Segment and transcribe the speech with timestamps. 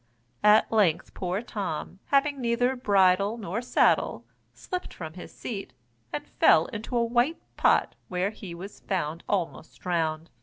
[0.43, 5.73] At length poor Tom, having neither bridle nor saddle, slipped from his seat,
[6.11, 10.31] and fell into a white pot, where he was found almost drowned.